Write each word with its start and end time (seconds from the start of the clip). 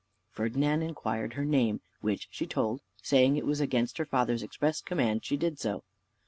Ferdinand 0.31 0.81
inquired 0.81 1.33
her 1.33 1.45
name, 1.45 1.79
which 1.99 2.27
she 2.31 2.47
told, 2.47 2.81
saying 3.03 3.37
it 3.37 3.45
was 3.45 3.61
against 3.61 3.99
her 3.99 4.05
father's 4.07 4.41
express 4.41 4.81
command 4.81 5.23
she 5.23 5.37
did 5.37 5.59
so. 5.59 5.83